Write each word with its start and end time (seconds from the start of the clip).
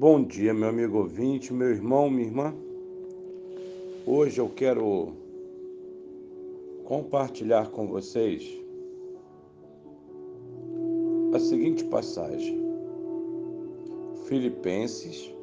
Bom 0.00 0.22
dia, 0.22 0.54
meu 0.54 0.68
amigo 0.68 0.98
ouvinte, 0.98 1.52
meu 1.52 1.70
irmão, 1.70 2.08
minha 2.08 2.28
irmã. 2.28 2.54
Hoje 4.06 4.40
eu 4.40 4.48
quero 4.48 5.08
compartilhar 6.84 7.72
com 7.72 7.88
vocês 7.88 8.48
a 11.34 11.40
seguinte 11.40 11.82
passagem. 11.86 12.56
Filipenses, 14.28 15.34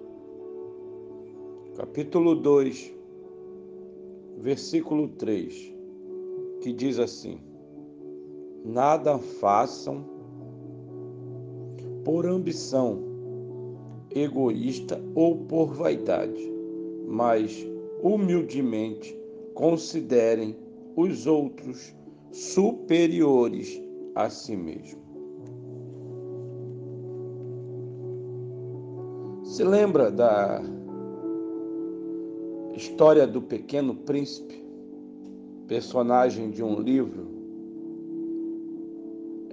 capítulo 1.75 2.33
2, 2.33 2.93
versículo 4.37 5.10
3, 5.10 5.74
que 6.61 6.71
diz 6.71 6.97
assim: 6.97 7.42
Nada 8.64 9.19
façam 9.19 10.06
por 12.06 12.25
ambição 12.25 13.14
egoísta 14.15 15.00
ou 15.14 15.37
por 15.46 15.74
vaidade, 15.74 16.42
mas 17.05 17.68
humildemente 18.01 19.15
considerem 19.54 20.55
os 20.96 21.28
outros 21.28 21.93
superiores 22.32 23.82
a 24.15 24.29
si 24.29 24.55
mesmo. 24.55 25.04
Se 29.43 29.64
lembra 29.64 30.10
da 30.10 30.61
história 32.73 33.27
do 33.27 33.41
Pequeno 33.41 33.95
Príncipe, 33.95 34.63
personagem 35.67 36.50
de 36.50 36.63
um 36.63 36.80
livro? 36.80 37.25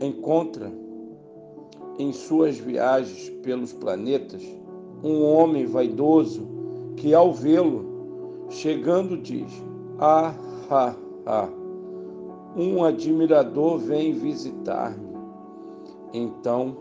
Encontra 0.01 0.73
em 2.02 2.12
suas 2.12 2.59
viagens 2.59 3.30
pelos 3.43 3.73
planetas 3.73 4.43
um 5.04 5.24
homem 5.24 5.66
vaidoso 5.66 6.46
que, 6.96 7.15
ao 7.15 7.32
vê-lo 7.32 8.46
chegando, 8.51 9.16
diz: 9.16 9.51
Ah, 9.99 10.35
ah, 10.68 10.95
ah, 11.27 11.49
um 12.57 12.85
admirador 12.85 13.79
vem 13.79 14.12
visitar-me. 14.12 15.12
Então, 16.12 16.77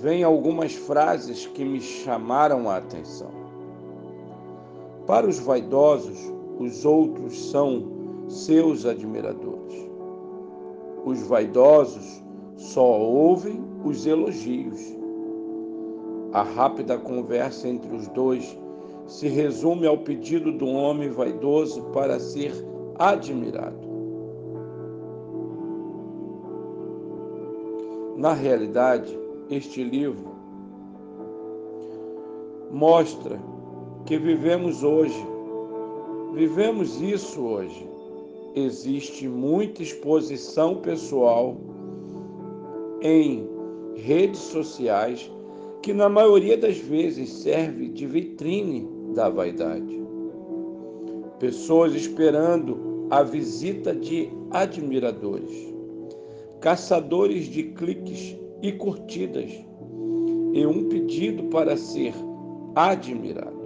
vem 0.00 0.22
algumas 0.22 0.74
frases 0.74 1.46
que 1.46 1.64
me 1.64 1.80
chamaram 1.80 2.68
a 2.68 2.76
atenção. 2.76 3.30
Para 5.06 5.28
os 5.28 5.38
vaidosos, 5.38 6.18
os 6.58 6.84
outros 6.84 7.50
são 7.50 7.84
seus 8.28 8.84
admiradores. 8.84 9.88
Os 11.04 11.22
vaidosos 11.22 12.22
só 12.60 13.00
ouvem 13.00 13.58
os 13.84 14.06
elogios. 14.06 14.78
A 16.32 16.42
rápida 16.42 16.98
conversa 16.98 17.66
entre 17.66 17.92
os 17.96 18.06
dois 18.08 18.56
se 19.06 19.28
resume 19.28 19.86
ao 19.86 19.96
pedido 19.96 20.52
do 20.52 20.66
homem 20.66 21.08
vaidoso 21.08 21.82
para 21.84 22.20
ser 22.20 22.52
admirado. 22.98 23.88
Na 28.18 28.34
realidade, 28.34 29.18
este 29.48 29.82
livro 29.82 30.30
mostra 32.70 33.40
que 34.04 34.18
vivemos 34.18 34.84
hoje, 34.84 35.26
vivemos 36.34 37.00
isso 37.00 37.40
hoje. 37.40 37.88
Existe 38.54 39.26
muita 39.26 39.82
exposição 39.82 40.76
pessoal 40.76 41.56
em 43.02 43.48
redes 43.96 44.40
sociais 44.40 45.30
que 45.82 45.92
na 45.92 46.08
maioria 46.08 46.56
das 46.56 46.78
vezes 46.78 47.30
serve 47.30 47.88
de 47.88 48.06
vitrine 48.06 48.88
da 49.14 49.28
vaidade. 49.28 50.00
Pessoas 51.38 51.94
esperando 51.94 53.06
a 53.10 53.22
visita 53.22 53.94
de 53.94 54.30
admiradores, 54.50 55.74
caçadores 56.60 57.46
de 57.46 57.64
cliques 57.64 58.36
e 58.62 58.72
curtidas, 58.72 59.50
e 60.52 60.66
um 60.66 60.88
pedido 60.88 61.44
para 61.44 61.76
ser 61.76 62.12
admirado. 62.74 63.58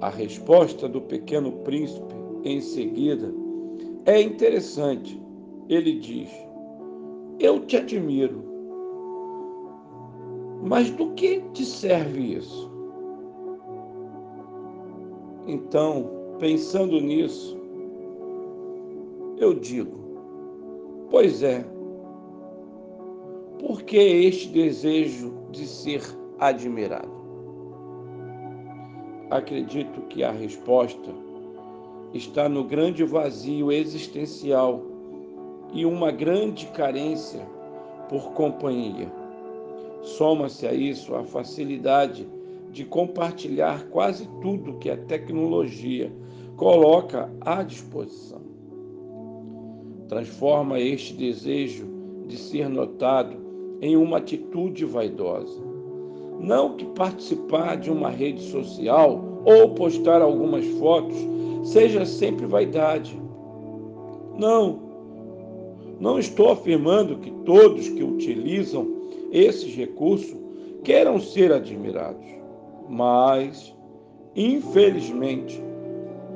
A 0.00 0.10
resposta 0.10 0.88
do 0.88 1.00
pequeno 1.00 1.52
príncipe 1.64 2.14
em 2.44 2.60
seguida 2.60 3.32
é 4.04 4.20
interessante. 4.20 5.20
Ele 5.68 5.98
diz: 5.98 6.28
eu 7.38 7.60
te 7.60 7.76
admiro. 7.76 8.42
Mas 10.62 10.90
do 10.90 11.12
que 11.14 11.40
te 11.52 11.64
serve 11.64 12.34
isso? 12.36 12.70
Então, 15.46 16.10
pensando 16.38 17.00
nisso, 17.00 17.56
eu 19.38 19.54
digo: 19.54 19.98
pois 21.10 21.42
é, 21.42 21.64
por 23.60 23.82
que 23.82 23.96
este 23.96 24.48
desejo 24.48 25.32
de 25.50 25.66
ser 25.66 26.02
admirado? 26.38 27.18
Acredito 29.30 30.00
que 30.08 30.24
a 30.24 30.32
resposta 30.32 31.10
está 32.12 32.48
no 32.48 32.64
grande 32.64 33.04
vazio 33.04 33.70
existencial 33.70 34.82
e 35.72 35.84
uma 35.84 36.10
grande 36.10 36.66
carência 36.66 37.46
por 38.08 38.32
companhia. 38.32 39.10
Soma-se 40.02 40.66
a 40.66 40.72
isso 40.72 41.14
a 41.14 41.24
facilidade 41.24 42.26
de 42.70 42.84
compartilhar 42.84 43.84
quase 43.88 44.28
tudo 44.40 44.78
que 44.78 44.90
a 44.90 44.96
tecnologia 44.96 46.12
coloca 46.56 47.30
à 47.40 47.62
disposição. 47.62 48.40
Transforma 50.08 50.78
este 50.80 51.14
desejo 51.14 51.86
de 52.26 52.36
ser 52.36 52.68
notado 52.68 53.36
em 53.80 53.96
uma 53.96 54.18
atitude 54.18 54.84
vaidosa. 54.84 55.60
Não 56.40 56.76
que 56.76 56.84
participar 56.86 57.76
de 57.76 57.90
uma 57.90 58.10
rede 58.10 58.42
social 58.42 59.42
ou 59.44 59.70
postar 59.74 60.22
algumas 60.22 60.66
fotos 60.78 61.16
seja 61.64 62.04
sempre 62.06 62.46
vaidade. 62.46 63.20
Não, 64.38 64.87
não 66.00 66.18
estou 66.18 66.50
afirmando 66.50 67.18
que 67.18 67.30
todos 67.44 67.88
que 67.88 68.02
utilizam 68.02 68.86
esses 69.32 69.74
recursos 69.74 70.36
queiram 70.84 71.20
ser 71.20 71.52
admirados, 71.52 72.24
mas, 72.88 73.74
infelizmente, 74.34 75.60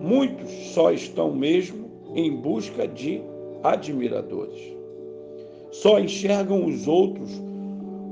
muitos 0.01 0.51
só 0.75 0.91
estão 0.91 1.33
mesmo 1.33 1.89
em 2.15 2.35
busca 2.37 2.87
de 2.87 3.23
admiradores. 3.63 4.61
Só 5.71 5.99
enxergam 5.99 6.67
os 6.67 6.87
outros 6.87 7.31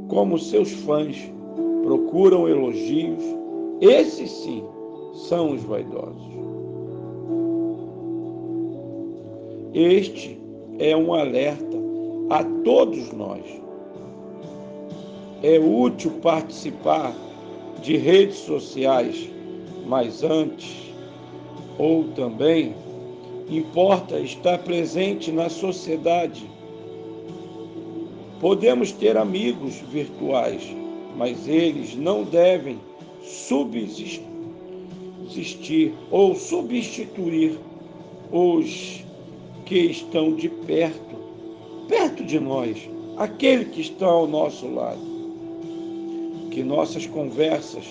como 0.08 0.38
seus 0.38 0.72
fãs, 0.72 1.16
procuram 1.82 2.48
elogios. 2.48 3.22
Esses 3.80 4.30
sim 4.30 4.64
são 5.28 5.52
os 5.52 5.62
vaidosos. 5.62 6.30
Este 9.74 10.39
é 10.80 10.96
um 10.96 11.12
alerta 11.12 11.76
a 12.30 12.42
todos 12.64 13.12
nós. 13.12 13.44
É 15.42 15.58
útil 15.58 16.12
participar 16.22 17.14
de 17.82 17.98
redes 17.98 18.38
sociais, 18.38 19.28
mas 19.86 20.22
antes, 20.22 20.74
ou 21.78 22.04
também, 22.14 22.74
importa 23.50 24.18
estar 24.20 24.58
presente 24.58 25.30
na 25.30 25.50
sociedade. 25.50 26.48
Podemos 28.40 28.90
ter 28.90 29.18
amigos 29.18 29.74
virtuais, 29.90 30.62
mas 31.14 31.46
eles 31.46 31.94
não 31.94 32.24
devem 32.24 32.78
subsistir 33.22 34.22
ou 36.10 36.34
substituir 36.34 37.58
os 38.32 39.04
que 39.70 39.78
estão 39.78 40.34
de 40.34 40.48
perto, 40.48 41.16
perto 41.86 42.24
de 42.24 42.40
nós, 42.40 42.76
aquele 43.16 43.66
que 43.66 43.80
está 43.80 44.04
ao 44.04 44.26
nosso 44.26 44.66
lado. 44.66 44.98
Que 46.50 46.64
nossas 46.64 47.06
conversas 47.06 47.84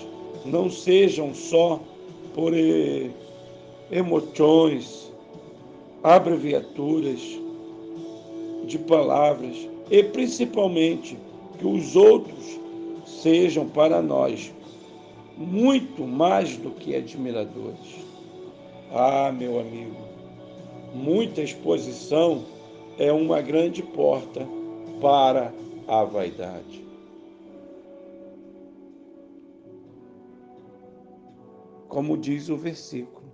não 0.44 0.68
sejam 0.68 1.32
só 1.32 1.80
por 2.34 2.52
emoções, 3.90 5.10
abreviaturas 6.02 7.18
de 8.66 8.78
palavras 8.80 9.56
e 9.90 10.02
principalmente 10.02 11.16
que 11.58 11.66
os 11.66 11.96
outros 11.96 12.60
sejam 13.06 13.66
para 13.66 14.02
nós 14.02 14.52
muito 15.34 16.02
mais 16.02 16.58
do 16.58 16.72
que 16.72 16.94
admiradores. 16.94 18.04
Ah, 18.92 19.32
meu 19.32 19.58
amigo, 19.58 20.09
muita 20.94 21.42
exposição 21.42 22.44
é 22.98 23.12
uma 23.12 23.40
grande 23.40 23.82
porta 23.82 24.46
para 25.00 25.52
a 25.88 26.04
vaidade. 26.04 26.90
como 31.90 32.16
diz 32.16 32.48
o 32.48 32.56
versículo. 32.56 33.28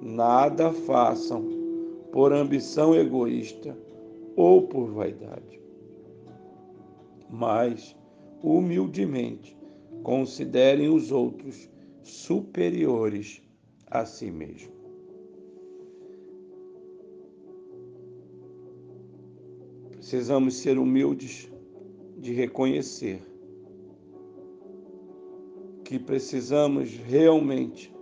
Nada 0.00 0.72
façam 0.72 1.44
por 2.10 2.32
ambição 2.32 2.94
egoísta 2.94 3.78
ou 4.34 4.62
por 4.62 4.90
vaidade, 4.90 5.60
mas 7.28 7.94
humildemente 8.42 9.56
considerem 10.02 10.88
os 10.88 11.12
outros 11.12 11.68
superiores 12.02 13.42
a 13.86 14.06
si 14.06 14.30
mesmo. 14.30 14.77
Precisamos 19.98 20.54
ser 20.54 20.78
humildes 20.78 21.50
de 22.18 22.32
reconhecer 22.32 23.20
que 25.84 25.98
precisamos 25.98 26.90
realmente 26.90 27.92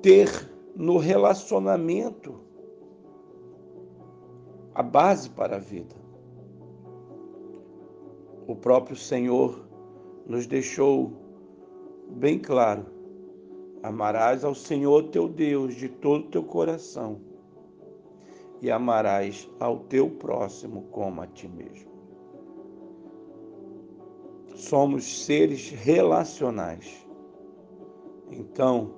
ter 0.00 0.30
no 0.74 0.96
relacionamento 0.96 2.40
a 4.74 4.82
base 4.82 5.28
para 5.28 5.56
a 5.56 5.60
vida. 5.60 5.94
O 8.46 8.56
próprio 8.56 8.96
Senhor 8.96 9.68
nos 10.26 10.46
deixou 10.46 11.12
bem 12.08 12.38
claro: 12.38 12.86
amarás 13.82 14.44
ao 14.44 14.54
Senhor 14.54 15.10
teu 15.10 15.28
Deus 15.28 15.74
de 15.74 15.90
todo 15.90 16.24
o 16.24 16.30
teu 16.30 16.42
coração 16.42 17.31
e 18.62 18.70
amarás 18.70 19.50
ao 19.58 19.80
teu 19.80 20.08
próximo 20.08 20.84
como 20.92 21.20
a 21.20 21.26
ti 21.26 21.48
mesmo. 21.48 21.90
Somos 24.54 25.24
seres 25.24 25.70
relacionais. 25.70 27.04
Então, 28.30 28.92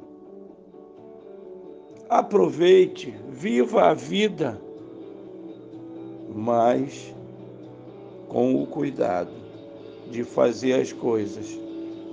aproveite, 2.11 3.17
viva 3.31 3.85
a 3.85 3.95
vida, 3.95 4.61
mas 6.35 7.15
com 8.29 8.63
o 8.63 8.67
cuidado 8.67 9.33
de 10.11 10.23
fazer 10.25 10.75
as 10.75 10.93
coisas 10.93 11.59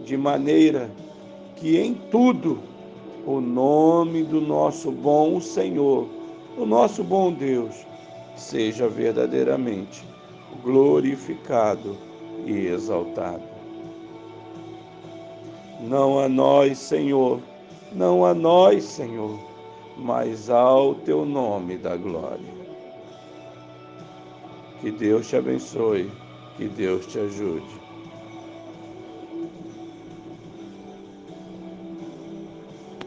de 0.06 0.16
maneira 0.16 0.90
que 1.58 1.78
em 1.78 1.96
tudo 2.10 2.60
o 3.26 3.42
nome 3.42 4.24
do 4.24 4.40
nosso 4.40 4.90
bom 4.90 5.42
Senhor 5.42 6.21
o 6.58 6.66
nosso 6.66 7.04
bom 7.04 7.32
Deus 7.32 7.86
seja 8.36 8.88
verdadeiramente 8.88 10.06
glorificado 10.64 11.98
e 12.46 12.68
exaltado. 12.68 13.44
Não 15.80 16.20
a 16.20 16.30
nós, 16.30 16.78
Senhor, 16.78 17.40
não 17.92 18.26
a 18.26 18.34
nós, 18.34 18.84
Senhor, 18.84 19.40
mas 19.98 20.50
ao 20.50 20.96
teu 20.96 21.26
nome 21.26 21.78
da 21.78 21.96
glória. 21.96 22.62
Que 24.80 24.92
Deus 24.92 25.28
te 25.28 25.36
abençoe, 25.36 26.12
que 26.58 26.68
Deus 26.68 27.06
te 27.08 27.20
ajude. 27.20 27.91